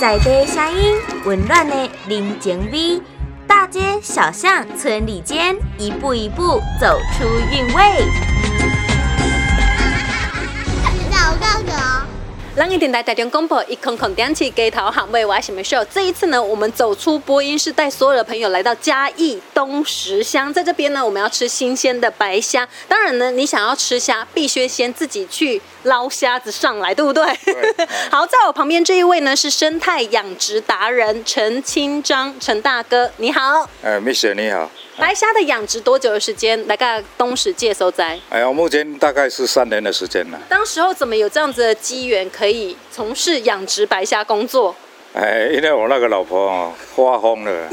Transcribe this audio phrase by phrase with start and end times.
[0.00, 1.76] 在地声音，温暖的
[2.08, 3.02] 人情味，
[3.46, 8.06] 大街小巷、村里间，一步一步走出韵味。
[11.10, 11.99] 老高哥。
[12.60, 15.82] 浪音电台台中广播一空空点起街头巷尾，我爱什么 show？
[15.90, 22.68] 这一次呢，我们走出播音室，带所有的朋友来到嘉义东石乡，在这边呢，我们要吃新鲜的白虾。
[22.86, 27.24] 当然呢，你想要吃虾，必须先自己去捞虾子上来，对不对？
[28.12, 33.66] 好，在我旁边这一位呢，是生态养殖达人陈清章，陈大哥，你好。
[33.80, 34.70] 呃，Miss 你好。
[35.02, 36.66] 白虾的养殖多久的时间？
[36.66, 38.18] 来个东石界收灾。
[38.28, 40.38] 哎呀，目前大概是三年的时间了。
[40.48, 44.76] 当时候怎么有这样子的机缘，可以从事养殖白虾工作？
[45.14, 47.68] 哎，因为我那个老婆哦，发疯了，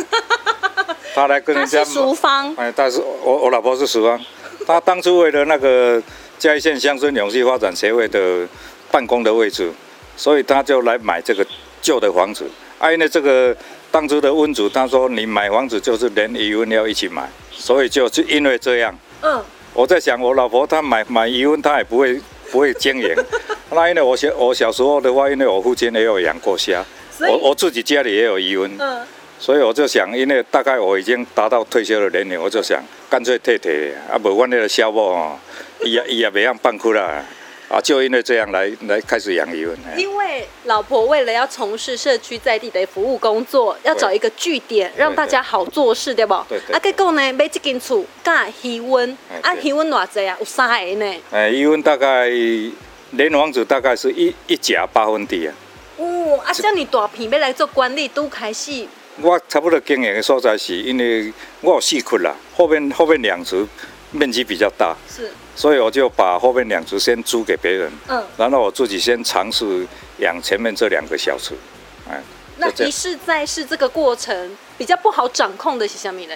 [1.14, 1.80] 她来跟人家。
[1.80, 2.56] 她是淑芳。
[2.56, 4.20] 哎，但是我我老婆是淑芳，
[4.66, 6.02] 她当初为了那个
[6.40, 8.48] 嘉义县乡村永续发展协会的
[8.90, 9.70] 办公的位置，
[10.16, 11.46] 所以她就来买这个
[11.82, 12.50] 旧的房子。
[12.80, 13.56] 哎，因为这个。
[13.98, 23.12] 当初的温主他说：“你买房子就是连余温要一起买，所以就是因为这样。”嗯，我在想，我老婆她买买余温，她也不会不会经营。
[23.74, 26.86] 那因为我小我小时候的话，因为我父亲也有养过虾，
[27.22, 28.72] 我我自己家里也有余温。
[28.78, 29.02] 嗯，
[29.40, 32.80] 所以我就想，因为大概我已经达到退休的年龄，我就想
[33.10, 35.40] 干脆退退，啊，不，管那个小某哦，
[35.84, 37.26] 伊也伊也袂样办哭了。
[37.70, 39.68] 啊，就因为这样来来开始养鱼。
[39.98, 40.27] 因为
[40.66, 46.34] 老婆为了要从事社区在地的服务工作，要找一个据点，让大家好做事，对不？
[46.50, 46.58] 对。
[46.72, 50.36] 啊，结果呢，买这间厝，加气温，啊，气温偌济啊？
[50.40, 51.16] 有三个呢。
[51.32, 52.30] 哎，气温大概
[53.12, 55.54] 连房子大概是一一甲八分地啊。
[55.98, 58.86] 哦，啊，像你大片要来做管理，都开始。
[59.20, 63.68] 我差不多经营的所在是因为我有四窟啦，后面后面两层
[64.12, 64.96] 面积比较大。
[65.10, 65.32] 是。
[65.56, 69.66] 所以我就把后面两只先租给别人，嗯，然后我自己先尝试
[70.20, 71.56] 养前面这两个小池，
[72.08, 72.22] 哎，
[72.58, 76.36] 那一试再试这个过程比较不好掌控的是什么呢？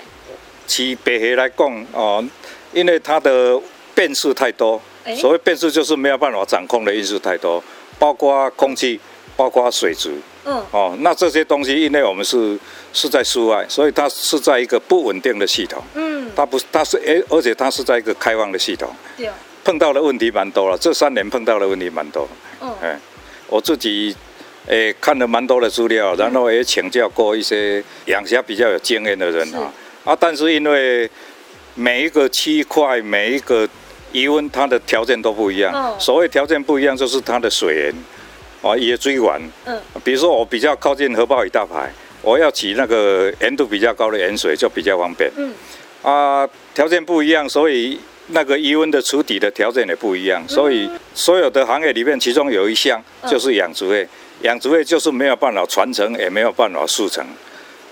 [0.66, 2.26] 其北黑来讲哦，
[2.74, 3.62] 因为它的
[3.94, 4.82] 变数太多，
[5.16, 7.64] 所谓变数就是没有办法掌控的因素太多，
[8.00, 9.00] 包括空气，
[9.38, 12.58] 包括水质，嗯，哦，那这些东西因为我们是
[12.92, 16.11] 是在室外，所以它是在一个不稳定的系统，嗯。
[16.36, 18.90] 它不是，它是而而且它是在一个开放的系统，
[19.64, 20.78] 碰到的问题蛮多了。
[20.80, 22.28] 这三年碰到的问题蛮多，
[22.62, 23.00] 嗯，哎，
[23.48, 24.16] 我自己
[24.66, 29.72] 诶看了蛮多的资料，然后也请教过一些养虾比较有经验的人啊，
[30.04, 31.10] 啊，但是因为
[31.76, 33.68] 每一个区块、每一个
[34.12, 35.96] 余温，它的条件都不一样。
[36.00, 37.94] 所谓条件不一样，就是它的水源
[38.62, 39.40] 啊也追完。
[39.66, 41.92] 嗯，比如说我比较靠近河报一大排，
[42.24, 45.32] 我要起那个盐度比较高的盐水就比较方便。
[45.38, 45.54] 嗯。
[46.02, 54.08] 啊，条件不一样，所以那个余温的处底的条件也不一样，所以所有的行业里面，其中有一项就是养殖业，
[54.42, 57.24] 养殖业就是没有办法传承，也没有办法速成，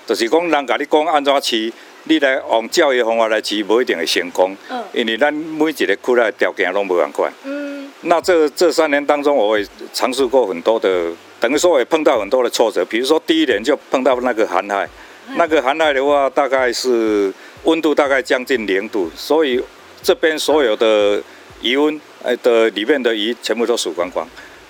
[0.07, 1.71] 就是讲人家你讲安怎饲，
[2.05, 7.11] 你来用教育方法来饲，不一定会成功，嗯因为咱每一个区内条件拢不一样。
[7.43, 14.89] 嗯，那这这三年当中，我也尝试过很多的，等于说也碰到很多的挫折，比如说第一年就碰到那个寒害，
[15.35, 17.31] 那个寒害的话，大概是。
[17.63, 19.61] 温度大概将近零度，所以
[20.01, 21.21] 这边所有的
[21.61, 24.27] 鱼温，呃的里面的鱼全部都死光光。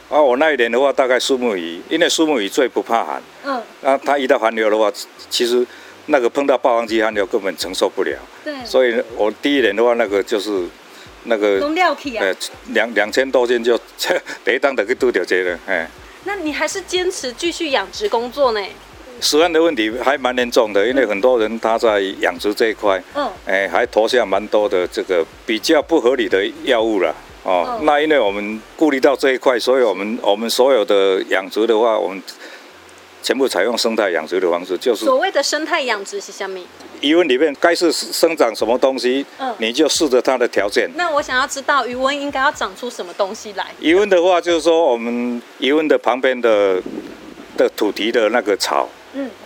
[0.10, 3.22] 啊，我那一年的话，大概树木鱼，因为树木鱼最不怕寒。
[3.46, 3.62] 嗯。
[3.82, 4.92] 那它一到寒流的话，
[5.30, 5.66] 其实
[6.08, 8.18] 那个碰到霸王级寒流根本承受不了。
[8.44, 8.54] 对。
[8.66, 10.66] 所以我第一年的话，那个就是
[11.26, 11.60] 那个。
[12.20, 12.36] 呃，
[12.74, 13.80] 两两千多斤就
[14.44, 15.88] 第一档就去拄掉这了，哎。
[16.26, 18.62] 那你还是坚持继续养殖工作呢？
[19.22, 27.14] 食安的问题还蛮严重的，因为很多人他在养殖这一块，嗯，哎，还投下蛮多的这个比较不合理的药物了，
[27.44, 32.22] 哦，那因为我们顾虑到这一块，所以我们我们所有的养殖的话，我们
[33.22, 36.60] 全部采用生态养殖的方式，就是所谓的生态养殖是什么？
[37.02, 40.90] 鱼温里面该是生长什么东西，嗯，你就试着它的条件。
[40.96, 43.66] 那我想要知道鱼温应该要长出什么东西来？
[43.80, 46.82] 鱼温的话，就是说我们鱼温的旁边的
[47.58, 48.88] 的土地的那个草。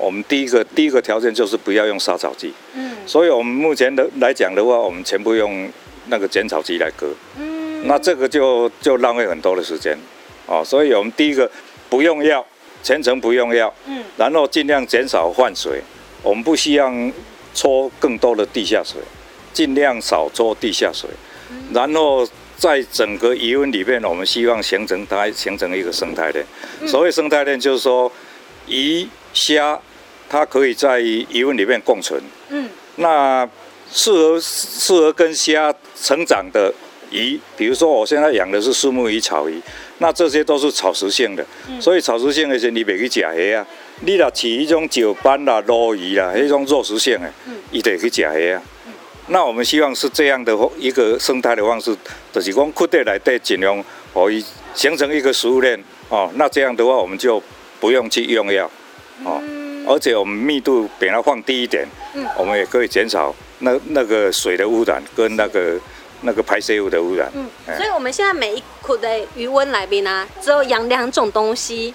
[0.03, 2.53] 嗯，我们第一个第一个条件就是不要用杀草剂。
[2.75, 5.69] 嗯，所以我们目前的来讲的话，我们全部用
[6.07, 7.07] 那个剪草机来割。
[7.37, 9.97] 嗯，那这个就就浪费很多的时间。
[10.45, 11.49] 哦，所以我们第一个
[11.89, 12.45] 不用药，
[12.83, 13.73] 全程不用药。
[13.87, 15.81] 嗯，然后尽量减少换水，
[16.21, 17.11] 我们不希望
[17.53, 18.99] 抽更多的地下水，
[19.53, 21.09] 尽量少抽地下水。
[21.71, 22.27] 然后
[22.57, 26.45] 在整个余温里面，我们希望形成它形成一个生态链。
[26.85, 28.11] 所谓生态链，就是说
[28.67, 29.07] 鱼。
[29.35, 29.81] 虾，
[30.29, 32.21] 它可以在鱼温里面共存。
[32.49, 33.47] 嗯，那
[33.91, 36.73] 适合适合跟虾成长的
[37.11, 39.61] 鱼，比如说我现在养的是树木鱼、草鱼，
[39.99, 41.45] 那这些都是草食性的，
[41.79, 43.65] 所以草食性的时你别去吃虾啊。
[44.01, 47.31] 你若饲一种酒斑啦、鲈鱼啦，迄种肉食性的，
[47.71, 48.61] 伊得去吃虾啊。
[49.27, 51.95] 那我们希望是这样的一个生态的方式，
[52.33, 53.81] 就是讲库地来底尽量
[54.13, 54.43] 可以
[54.73, 56.29] 形成一个食物链哦。
[56.35, 57.41] 那这样的话，我们就
[57.79, 58.69] 不用去用药
[59.23, 59.41] 哦，
[59.87, 65.79] 而且我们密度给它放低一点，嗯我们也可以减少那那个水的污染跟那个
[66.21, 67.31] 那个排泄物的污染。
[67.33, 71.93] 嗯，所以我们现在每一库的鱼温来宾呢，只有养两种东西，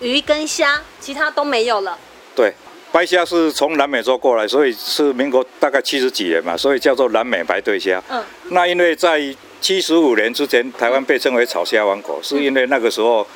[0.00, 1.98] 鱼跟虾，其他都没有了。
[2.34, 2.52] 对。
[2.92, 8.00] 白虾是从南美洲过来，所以是民国大概七十几年嘛，所以叫做南美白对虾。
[8.08, 9.20] 嗯，那因为在
[9.60, 13.26] 七十五年之前，台湾被称为草虾王国，是因为那个时候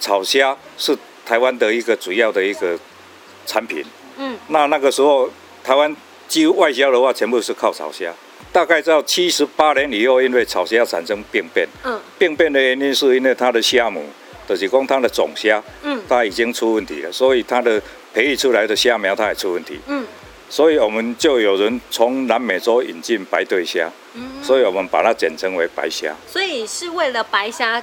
[0.00, 2.76] 草虾是台湾的一个主要的一个
[3.46, 3.84] 产品。
[4.16, 5.28] 嗯，那那个时候
[5.62, 5.94] 台湾
[6.28, 8.12] 几乎外销的话，全部是靠草虾。
[8.52, 11.66] 大概到七十八年以后，因为草虾产生病变。
[11.84, 14.04] 嗯，病变的原因是因为它的虾母，
[14.48, 17.82] 就是讲它的种虾，嗯，它已经出问题了，所以它的。
[18.14, 20.06] 培育出来的虾苗它也出问题，嗯，
[20.48, 26.14] 所以我们就有人从南美洲引进白对虾，嗯，所以我们把它简称为白虾。
[26.24, 27.82] 所以是为了白虾，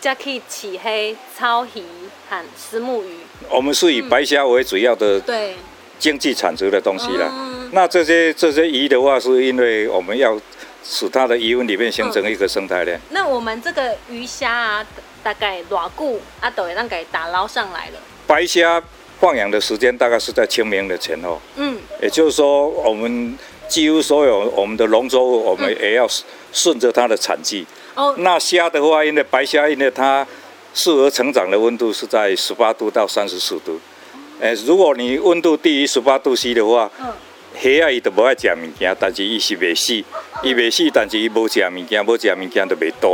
[0.00, 1.82] 加可以起黑超鱼
[2.28, 3.18] 和石目鱼。
[3.50, 5.54] 我们是以白虾为主要的对
[5.98, 7.28] 经济产值的东西啦。
[7.30, 7.70] 嗯。
[7.72, 10.36] 那这些这些鱼的话，是因为我们要
[10.82, 12.98] 使它的鱼温里面形成一个生态链。
[13.10, 14.86] 那我们这个鱼虾啊，
[15.22, 17.98] 大概多久啊，都会让给打捞上来了？
[18.26, 18.82] 白虾。
[19.20, 23.36] 放养的时间大概是在清明的前后，嗯，也就是说，我们
[23.68, 26.08] 几乎所有我们的龙舟，我们也要
[26.54, 27.66] 顺着它的产季。
[28.00, 30.26] 哦，那虾的话，因为白虾，因为它
[30.72, 33.78] 适合成长的温度是在十八度到三十四度。
[34.40, 37.12] 哎，如果你温度低于十八度 C 的话，嗯，
[37.60, 40.02] 虾啊伊都不爱食物件，但是伊是未死，
[40.42, 43.08] 伊未死，但是伊无食物件，无食物件就未大。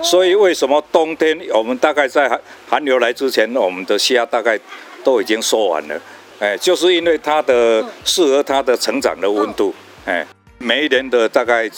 [0.00, 4.56] 所以为什么冬天我们大概在寒寒流来之前，我们的虾大概。
[5.04, 6.00] 都已经收完了，
[6.38, 9.74] 哎，就是因为它的适合它的成长的温度，
[10.06, 10.24] 哎，
[10.58, 11.68] 每一年的大概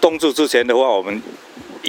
[0.00, 1.20] 冬至之前的话，我们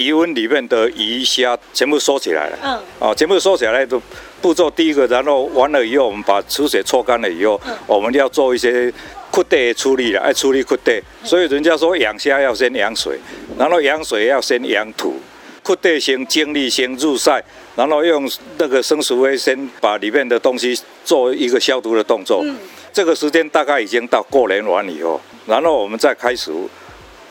[0.04, 4.00] 鱼温里面的鱼虾全部收起来了，嗯，哦，全部收起来的
[4.40, 8.92] 步骤，第一个，然后完了以后，我们把出水抽干了以后，我们要做一些
[9.30, 13.18] 库袋处理了，爱处理库袋，所以人家说养虾要先养水，
[13.56, 15.14] 然后养水要先养土。
[15.62, 17.40] 库袋先精力先入晒，
[17.76, 18.28] 然后用
[18.58, 22.42] 那个生熟灰先把里面的东西做一个消毒的动作。
[22.44, 22.56] 嗯。
[22.92, 26.50] 这个时间大概已经到过年完以后，然后我们再开始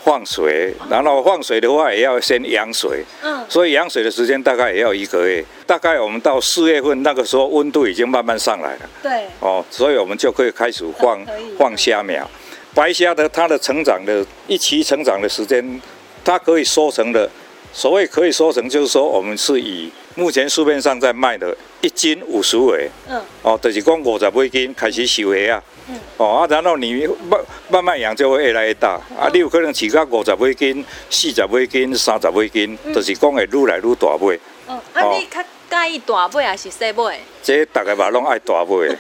[0.03, 3.03] 放水，然后放水的话也要先养水。
[3.21, 3.45] 嗯。
[3.49, 5.43] 所以养水的时间大概也要一个月。
[5.65, 8.89] 大概我们到四月份那个时候温度已经慢慢上来了。
[9.01, 9.25] 对。
[9.39, 11.25] 哦，所以我们就可以开始放
[11.57, 12.29] 放虾苗。
[12.73, 15.81] 白虾的它的成长的一期成长的时间，
[16.23, 17.29] 它可以收成的。
[17.73, 25.80] 所谓可以说成，就是说我们是以目前市面上在卖的一斤五十尾，嗯，哦，就是讲五十尾斤开始收虾啊，嗯，
[26.21, 27.39] 哦啊，然后你慢
[27.69, 34.39] 慢慢养就会越来越大，啊，你有可能饲到五十尾斤、四十尾斤、三十尾斤，就是讲会愈来愈大尾。
[34.67, 37.19] 嗯，啊，你较介意大尾还是细尾？
[37.41, 38.95] 这大家嘛拢爱大尾。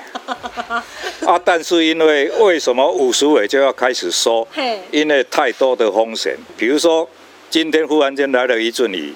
[1.27, 4.47] 啊，但是因为为什么五十尾就要开始收？
[4.89, 7.07] 因为太多的风险，比如说。
[7.51, 9.13] 今天忽然间来了一阵雨，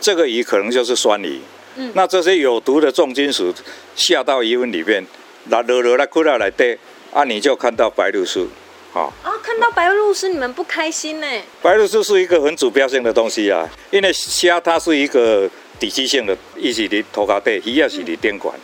[0.00, 1.40] 这个雨可能就是酸雨。
[1.74, 3.52] 嗯，那这些有毒的重金属
[3.96, 5.04] 下到鱼温里面，
[5.46, 6.78] 那落落来过来来对，
[7.12, 8.46] 啊，你就看到白鹭鸶，
[8.94, 11.26] 啊，看到白鹭鸶，你们不开心呢？
[11.60, 18.54] 白鹭鸶是一个很指标性的东西啊，因为虾它是一个底栖性的，伊是伫涂骹底，鱼也是伫顶管，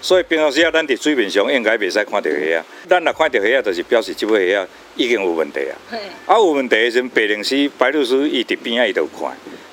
[0.00, 4.66] 所以平常时啊，咱伫水面上应该袂使看到虾，咱若看到虾，就是表示这尾虾。
[4.98, 5.76] 已经有问题啊！
[6.24, 9.28] 啊，有问题的时，白灵丝、白鹭鸶伊伫边仔伊就看，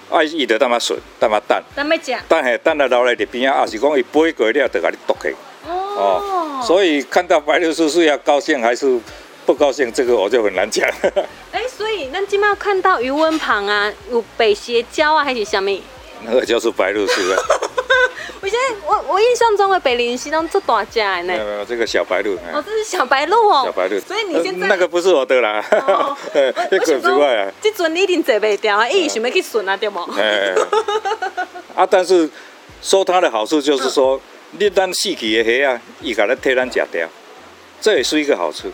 [0.09, 5.33] 啊，伊就当嘛顺，当嘛等，等要食，等下等了留来伫边仔，也是讲伊飞过了，就甲你夺去。
[5.95, 8.99] 哦，所以看到白鹭鸶是要高兴还是
[9.45, 10.87] 不高兴，这个我就很难讲。
[11.51, 15.81] 哎，所以咱今麦看到余温旁啊，有白斜礁啊，还是什么？
[16.25, 17.37] 那个就是白鹭鸶啊。
[18.41, 21.33] 我现在我我印象中的北林溪都这大家呢。
[21.33, 22.37] 没有没有，这个小白鹭。
[22.53, 23.63] 哦，这是小白鹭哦。
[23.65, 23.99] 小白鹭。
[24.01, 25.63] 所以你现在那个不是我的啦。
[25.87, 26.15] 哦。
[26.33, 27.51] 这可奇怪啊。
[27.61, 29.99] 这阵你一定坐不掉啊，伊想要去顺啊，对不？
[30.17, 30.53] 哎。
[31.75, 32.29] 啊，但是
[32.81, 34.19] 说它的好处就是说，
[34.59, 37.07] 你咱死去的虾啊，伊甲咱替咱食掉，
[37.81, 38.71] 这也是一个好处。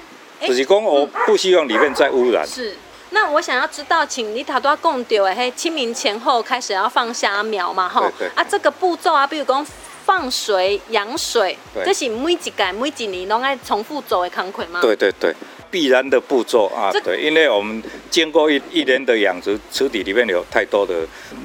[0.48, 2.45] 就是讲我不希望里面再污染。
[2.48, 2.75] 是。
[3.12, 9.65] 那我想要知道，请你头都要供丢诶，嘿，清明前后开始要放虾苗嘛，哈，啊，这个步骤啊，比如讲
[10.05, 14.79] 放水、养水，这是每一届、每一年拢爱重复做的工课吗？
[14.81, 15.33] 对对对，
[15.71, 17.81] 必然的步骤啊，对，因为我们
[18.12, 20.93] 经过一一年的养殖，池底里面有太多的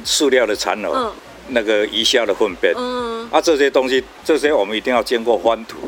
[0.04, 1.12] 塑料的残留，
[1.48, 5.78] 那个鱼虾的粪便，嗯，啊，这些东西，这些我们一定要经过翻土、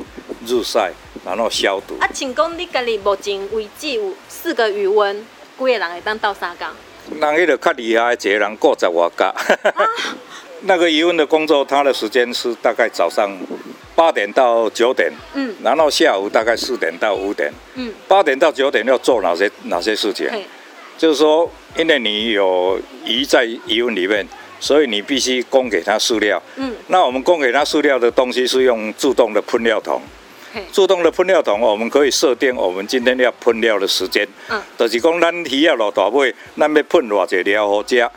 [0.46, 0.92] 日晒，
[1.24, 1.96] 然后消毒。
[2.00, 5.16] 啊，请讲你家里目前为止有四个余温，
[5.58, 6.74] 几个人会当到三缸？
[7.10, 9.34] 人迄个较厉害，一个人过十外家。
[10.62, 13.30] 那个余温的工作，他的时间是大概早上。
[13.94, 20.28] 八点到九点，嗯，然后下午大概四点到五点，嗯，八点到九点要做哪些哪些事情？
[20.98, 24.28] 就是说，因为你有鱼在鱼温里面，
[24.60, 30.00] 所以你必须供给它饲料，嗯，那我们供给它饲料的东西是用自动的喷料桶，
[30.72, 38.08] 自动的喷料桶，我们可以设定我们今天要喷料的时间，嗯，就是讲咱鱼要落大尾，咱要喷偌济料好食。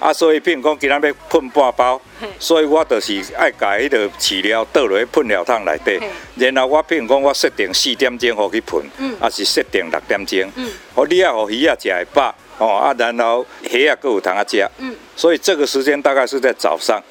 [0.00, 2.00] 啊，所以譬如讲今仔要喷半包，
[2.38, 6.00] 所以我就是爱甲迄个饲料倒落去喷料桶内底，
[6.36, 8.80] 然后我譬如讲我设定四点钟互去喷，
[9.18, 10.48] 啊是设定六点钟，
[10.94, 14.68] 互你啊互鱼啊食会饱，哦啊然后虾啊各有通啊食，
[15.16, 17.02] 所以这个时间大概是在早上。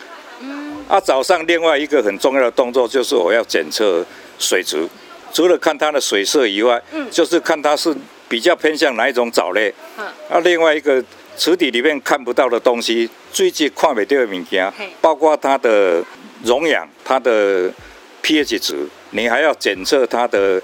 [0.42, 4.06] 嗯啊早上另外一个很重要的动作就是我要检测
[4.38, 4.88] 水质，
[5.34, 7.96] 除了看它的水色以外，嗯就是看它是
[8.30, 9.74] 比较偏向哪一种藻类。
[10.30, 11.04] 啊另外一个。
[11.40, 16.04] 池底里面看不到的东西，最近看不到的物件，包括它的
[16.44, 17.72] 溶氧、它的
[18.24, 18.76] pH 值，
[19.12, 20.60] 你还要检测它的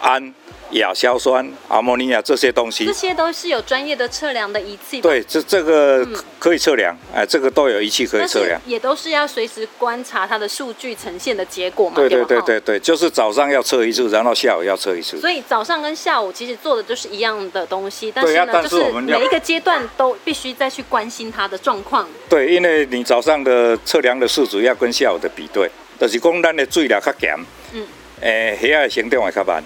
[0.00, 0.34] 氨。
[0.72, 5.00] 亚硝酸、阿莫尼亚这些东西，这些都是有专业的测量的仪器。
[5.00, 6.06] 对，这这个
[6.38, 8.60] 可以测量，哎，这个都有仪器可以测量。
[8.66, 11.96] 也都是要随时观察它的数据呈现的结果嘛。
[11.96, 15.20] 对对对对对，就是早上要测一次，然后下午要测一次。
[15.20, 22.08] 所以早上跟下午其实做的都是一样的东西，但是呢，就是每一个阶段都必须再去关心它的状况。
[22.28, 27.36] 对，因为你早上的测量的数值要跟下午的比对，就是讲咱的水量较咸。
[27.72, 27.86] 嗯。
[28.20, 29.62] 诶，虾的成长会较慢，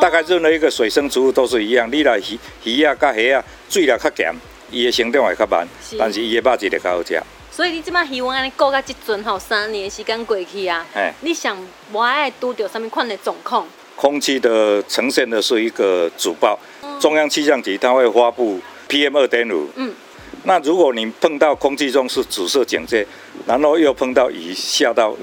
[0.00, 1.88] 大概任何一个水生植物都是一样。
[1.90, 4.34] 你来鱼鱼啊，甲虾啊，水量较咸，
[4.70, 5.66] 伊的成长会较慢，
[5.98, 7.18] 但是伊的肉质会较好食。
[7.50, 10.84] 所以你即摆希望安尼过到即阵吼，三年时间过去啊，
[11.20, 11.56] 你想
[11.92, 13.66] 无爱拄到什么款的状况？
[13.96, 16.58] 空气的呈现的是一个主报，
[17.00, 19.70] 中央气象局它会发布 PM 二点五。
[19.76, 19.94] 嗯，
[20.42, 23.06] 那如果你碰到空气中是紫色警戒，
[23.46, 25.16] 然后又碰到雨下到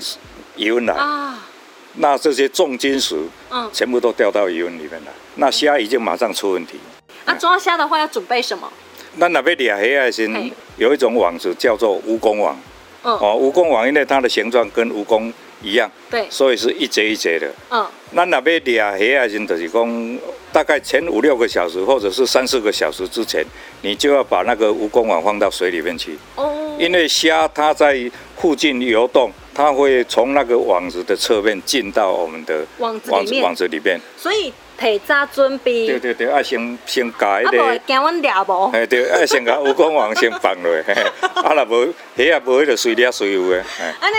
[0.56, 1.48] 余温来啊。
[1.96, 5.12] 那这些重金属，嗯，全部都掉到鱼温里面了。
[5.36, 6.80] 那虾已经马上出问题。
[7.26, 8.72] 那抓虾的话要准备什么？
[9.18, 12.58] 那那边俩黑海星有一种网子叫做蜈蚣网。
[13.04, 15.32] 哦，蜈蚣网因为它的形状跟蜈蚣
[15.62, 17.52] 一样，对，所以是一节一节的。
[17.72, 20.20] 嗯，那那边俩黑海星就是讲，
[20.54, 23.44] 大概前五六个小时或者是三四个小时之前，
[23.82, 26.18] 你就要把那个蜈蚣网放到水里面去。
[26.36, 26.51] 哦，
[26.82, 29.32] 因为虾它在附近游动。
[29.54, 34.00] 它会从那个网子的侧面进到我们的网子网子，网子里面。
[34.18, 35.86] 所以提早准备。
[35.86, 37.62] 对对对，爱先先改的。
[37.62, 38.72] 啊，惊阮抓无。
[38.74, 40.74] 哎对，爱先把蜈蚣网先放落，
[41.44, 43.62] 啊，若无，虾也无迄个随掠随有的。
[44.00, 44.16] 安尼，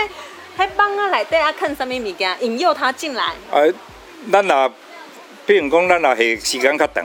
[0.55, 3.23] 迄网啊内底啊藏什么物件，引诱它进来？
[3.51, 3.57] 啊，
[4.31, 4.71] 咱若，
[5.47, 7.03] 比如讲，咱若下时间较长。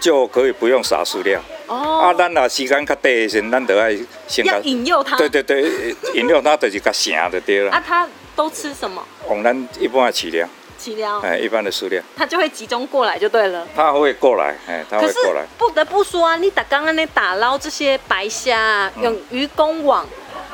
[0.00, 1.40] 就可以不用撒饲料。
[1.66, 2.00] 哦。
[2.02, 3.86] 啊，咱若时间较短的时，咱就要
[4.26, 4.44] 先。
[4.44, 5.16] 要引诱它。
[5.16, 7.70] 对对对， 引诱它就是较醒就对了。
[7.72, 9.02] 啊，它都吃什么？
[9.28, 10.48] 往咱一般的饲料。
[10.80, 11.18] 饲料。
[11.20, 12.00] 哎，一般的饲料。
[12.16, 13.66] 它就会集中过来就对了。
[13.74, 15.44] 它会过来，哎，它会过来。
[15.58, 20.06] 不得不说啊，你打刚刚那打捞这些白虾，用鱼工网。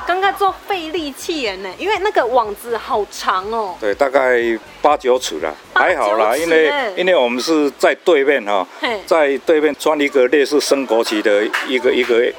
[0.06, 3.75] 刚刚做费力气眼呢，因为那个网子好长哦。
[3.80, 4.38] 对，大概
[4.82, 8.66] 八九尺啦，还好啦，因为因为我们是在对面哈，
[9.06, 12.30] 在对面穿一个类似升国旗的一个一个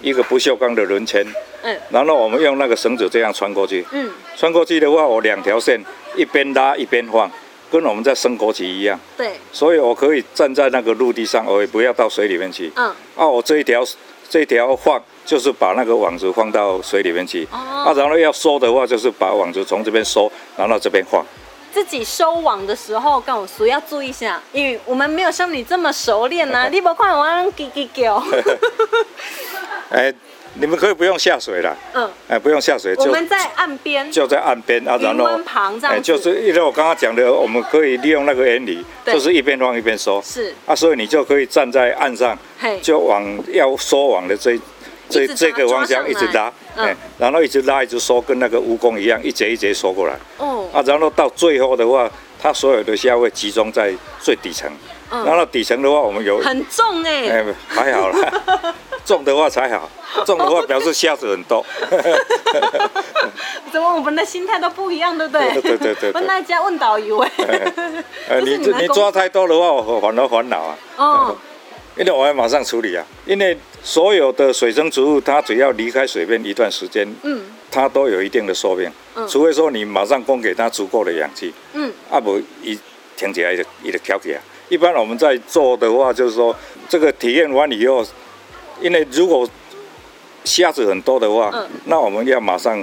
[0.00, 1.24] 一个不锈钢的轮圈，
[1.62, 5.80] 嗯，然后我们用那个绳子这样穿过去，嗯，穿过去的话，我两条线
[6.16, 7.30] 一边拉一边放，
[7.70, 13.84] 跟我们在升国旗一样，对，所以我可以站在那个陆地上，我也不要到水里面去，嗯，啊，我这一条。
[14.32, 21.22] 这条放就是把那个网子放到水里面去，啊，然后要收的话，就是把网子从这边收，然后这边放。
[21.70, 26.66] 自己收网的时候，跟我说要注意一下，因为我们没有像你这么熟练呐。
[26.72, 28.24] 你不看我叽叽叫。
[29.90, 30.10] 哎。
[30.54, 40.54] 你们可以不用下水了，嗯，哎，不用下水，我们在岸边，就在岸边啊，然后旁这样就是因为我刚刚讲的，我们可以利用那个原理，就是一边放一边收，是。
[40.66, 42.36] 啊，所以你就可以站在岸上，
[42.82, 44.58] 就往要收网的这
[45.08, 54.70] 这这个方向一直拉，哎，然后一直拉一直收，跟那个蜈蚣一样，一节一节收过来，哦，啊，然后到最后的话，它所有的虾会集中在最底层，
[55.24, 58.32] 然后底层的话，我们有很重哎，哎，还好啦，
[59.04, 59.88] 重的话才好，
[60.24, 61.64] 重的话表示虾子很多。
[63.70, 65.52] 怎么我们的心态都不一样，对不对？
[65.60, 66.12] 对对对对。
[66.12, 67.30] 问大家问导游哎。
[68.28, 70.78] 呃， 你你抓太多的话，我反而烦恼啊。
[70.96, 71.36] 哦。
[71.94, 82.78] 因为我要马上处理啊，因为所有的水生植物，它只要离开水面一段时间，嗯，它都有一定的寿命，嗯，除非说你马上供给它足够的氧气，嗯，啊不一
[83.14, 84.40] 停起来就一直跳起来。
[84.72, 86.56] 一般我们在做的话，就是说
[86.88, 88.02] 这个体验完以后，
[88.80, 89.46] 因为如果
[90.44, 92.74] 虾子很多的话，嗯，那我们要马上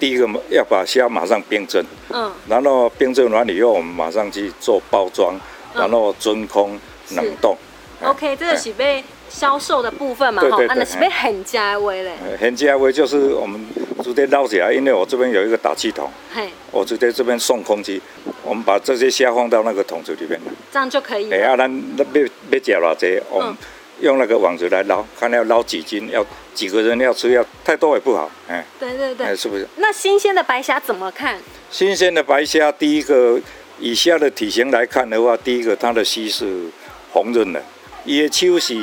[0.00, 5.38] 第一个要把虾马上冰镇，嗯，然后冰镇完以后，我们马上去做包装，
[5.72, 6.76] 然后真空
[7.12, 7.56] 冷冻。
[8.02, 12.12] OK，这个是被销售的部分嘛，哈，那是被很加微嘞。
[12.40, 13.64] 很加微就是我们
[14.02, 18.00] 直接捞起来，因为我这边有一个打气筒，嘿，我直接这边送空气，
[18.42, 20.40] 我们把这些虾放到那个桶子里面，
[20.72, 21.30] 这样就可以。
[21.32, 23.54] 哎，啊，咱那别别加偌济，我们
[24.00, 28.64] 用那个网子来捞，看要捞几斤，要几个人要吃，要太多也不好，哎。
[28.78, 29.66] 对对对，是不是？
[29.76, 31.38] 那新鲜的白虾怎么看？
[31.70, 33.40] 新鲜的白虾，第一个
[33.78, 36.66] 以虾的体型来看的话，第一个它的须是
[37.12, 37.62] 红润的。
[38.06, 38.74] 伊的手是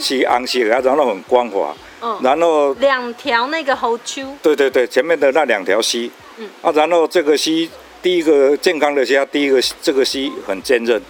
[0.00, 1.74] 是红色的，然后很光滑，
[2.22, 7.70] 然后两条那个猴丘，对对对，前面的那两条溪，嗯，啊，然后这个溪，
[8.02, 11.00] 第一个健康的虾，第一个这个溪很坚韧，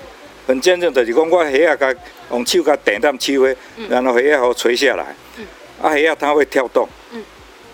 [0.47, 1.95] 很坚韧，就是讲我虾啊，甲
[2.31, 3.57] 用手甲点点手的，
[3.89, 5.45] 然后虾好垂下来，嗯，
[5.83, 7.23] 啊虾它会跳动，嗯，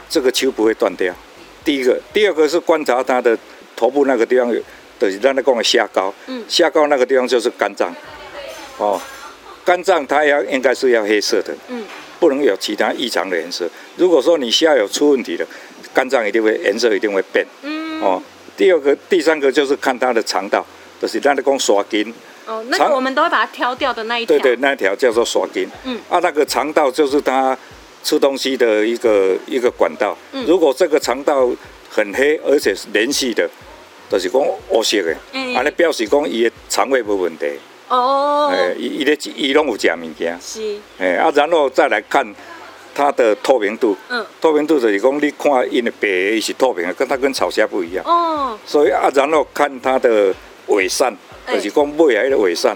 [0.09, 1.15] 这个球不会断掉。
[1.65, 3.39] 第一个，第二个是观察它的
[3.77, 4.53] 头部那个地方，
[4.99, 7.95] 就是咱那讲的虾膏，嗯，虾膏那个地方就是肝脏，
[8.79, 9.01] 哦。
[9.65, 11.85] 肝脏它要应该是要黑色的，嗯，
[12.23, 13.69] 不能有其他异常的颜色。
[13.97, 15.45] 如果说你虾有出问题的，
[15.93, 18.23] 肝脏一定会颜色一定会变，嗯，哦。
[18.57, 20.65] 第二个、第三个就是看它的肠道，
[21.01, 22.15] 就是咱的讲刷筋。
[22.47, 24.39] 哦，那个我们都会把它挑掉的那一条。
[24.39, 25.67] 对对，那一条叫做刷筋。
[25.83, 27.59] 嗯，啊，那个肠道就是它
[28.05, 30.17] 吃东西的一个一个管道。
[30.31, 31.51] 嗯，如果这个肠道
[31.91, 33.51] 很黑，而且是连续的，
[34.09, 37.47] 就是讲黑色的，嗯，啊，那表示讲伊的肠胃无问题。
[37.93, 42.27] 哦，哎，伊伊咧伊拢有食物件，是，哎啊，然后再来看
[42.95, 50.35] 它的透明度，嗯，透明度就是讲你看因的白伊是透明的，跟它跟草虾不一样，哦，所以啊，然后看它的
[50.69, 51.15] 尾扇，
[51.47, 52.75] 就是讲尾来的尾扇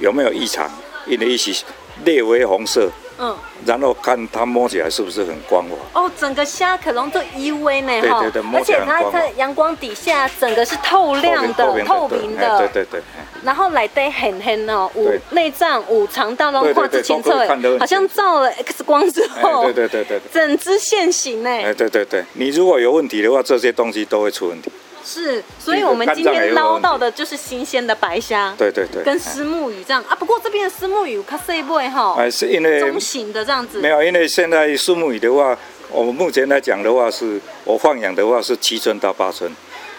[0.00, 0.70] 有没有异常，
[1.06, 1.62] 因为伊是
[2.04, 2.90] 略微红色。
[3.18, 6.02] 嗯，然后看它摸起来是不是很光滑？
[6.02, 13.00] 哦，整个虾可能都依偎呢，哈，对对对，而且它在阳光底下，整个是透亮的、透明的，对对对。
[13.44, 21.50] 然后来得很很哦，五内脏、五肠道都看得清楚，哎，好像照了 X 光之后，对对对对，整只现形呢。
[21.50, 24.70] 哎，对对对，你如果有问题的话，这些东西都会出问题。
[25.04, 30.16] 是，所以我们今天捞到的就是新鲜的白虾，对对对，跟丝木鱼这样啊。
[30.16, 33.78] 不过这边的丝木鱼它细尾哈，哎，是因为中型的这样子。
[33.78, 35.56] 没有，因为现在丝木鱼的话，
[35.90, 39.48] 我们目前来讲的话，是我放养的话是七寸到八寸，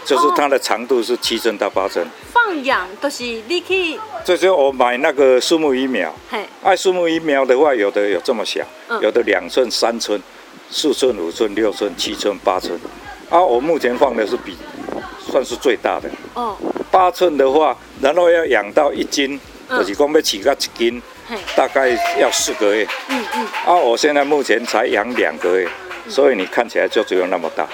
[0.07, 2.07] 就是它的长度是七寸到八寸。
[2.31, 8.61] 放养都是你可以，就是我买那个树木鱼苗，嘿，爱树木鱼苗的话，有的有这么小，
[9.01, 10.19] 有的两寸、三寸、
[10.71, 12.79] 四寸、五寸、六寸、七寸、八寸。
[13.29, 14.57] 啊，我目前放的是比。
[15.29, 16.55] 算是最大的哦，
[16.89, 19.37] 八寸的话，然后要养到一斤，
[19.69, 21.01] 就是讲要起个一斤，
[21.53, 22.87] 大概要四个月。
[23.09, 23.45] 嗯嗯。
[23.65, 25.67] 啊，我现在目前才养两个月，
[26.07, 27.67] 所以你看起来就只有那么大。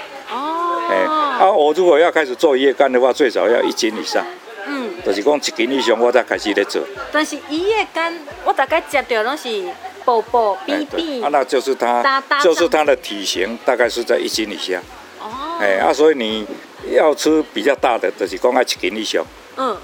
[1.38, 4.24] 啊，我如果要开始做叶干的话，最少要一斤以上。
[4.66, 4.90] 嗯。
[5.04, 6.82] 就是讲一斤以上，我才开始在做。
[7.12, 9.64] 但是叶干，我大概接到拢是
[10.04, 11.22] 薄薄、扁扁。
[11.22, 14.80] 啊，那就是它，就是它的体型大概是在一斤以下。
[15.20, 15.58] 哦。
[15.60, 16.46] 哎，啊，所以你。
[16.92, 19.24] 要吃比较大的，就是讲爱一斤以上。
[19.56, 19.74] 嗯，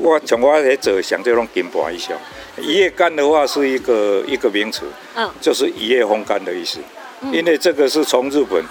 [0.00, 2.16] 我从我在做，相对拢斤半以上。
[2.56, 4.84] 一叶干的话是一个一个名词，
[5.16, 6.78] 嗯，就是一夜风干的意思。
[7.32, 8.62] 因为这个是从日本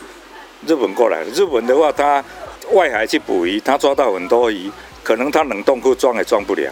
[0.68, 1.30] 日本过来的。
[1.32, 2.24] 日本的话，他
[2.72, 4.72] 外海去捕鱼，他抓到很多鱼，
[5.04, 6.72] 可能他冷冻库装也装不了，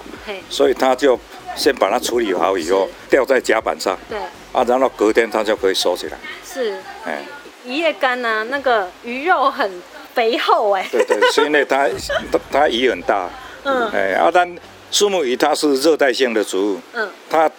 [0.50, 1.19] 所以他就
[1.56, 3.98] 先把它处理好以后，吊在甲板上。
[4.10, 4.17] 对。
[4.52, 6.17] 啊，然后隔天他就可以收起来。
[6.46, 6.78] 是。
[7.06, 7.24] 哎，
[7.65, 9.72] 一叶干呢，那个鱼肉很。
[10.13, 11.89] 肥厚哎，对对，所以呢，它
[12.52, 13.28] 它鱼很大，
[13.63, 14.48] 嗯，哎，啊，但
[14.91, 17.50] 树木鱼它是热带性的植物，嗯，它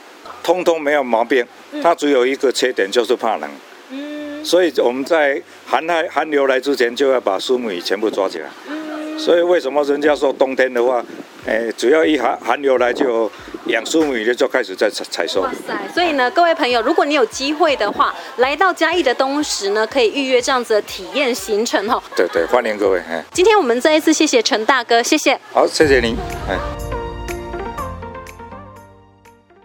[0.40, 1.44] 通通没有毛病，
[1.82, 3.58] 它只有一个缺点就是怕冷，嗯，
[4.44, 11.02] 所以我们在寒害寒流来之前就要把树木鱼全部抓起来，嗯，所以为什么人家说冬天的话，
[11.46, 13.30] 哎，只要一寒寒流来就。
[13.68, 15.40] 养树木鱼的就开始在采采收。
[15.40, 15.74] 哇塞！
[15.94, 21.98] 所以呢，各位朋友，如果你有机会的话，来到嘉义的东石呢，可以预约这样子的体验行程哈。
[22.14, 23.00] 对对，欢迎各位。
[23.32, 25.40] 今天我们再一次谢谢陈大哥，谢谢。
[25.50, 26.14] 好，谢谢您。
[26.46, 26.83] 哎。